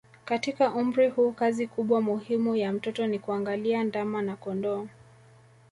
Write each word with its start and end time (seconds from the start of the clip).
Katika 0.25 0.73
umri 0.73 1.09
huu 1.09 1.31
kazi 1.31 1.67
kubwa 1.67 2.01
muhimu 2.01 2.55
ya 2.55 2.73
mtoto 2.73 3.07
ni 3.07 3.19
kuangalia 3.19 3.83
ndama 3.83 4.21
na 4.21 4.35
kondoo 4.35 4.87